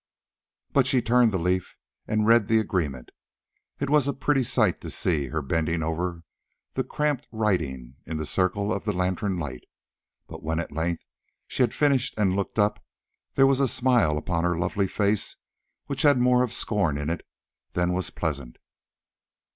[0.73, 1.75] But she turned the leaf
[2.07, 3.11] and read the agreement.
[3.79, 6.23] It was a pretty sight to see her bending over
[6.73, 9.65] the cramped writing in the circle of the lantern light,
[10.25, 11.03] but when at length
[11.45, 12.83] she had finished and looked up,
[13.35, 15.35] there was a smile upon her lovely face
[15.85, 17.23] which had more of scorn in it
[17.73, 18.57] than was pleasant.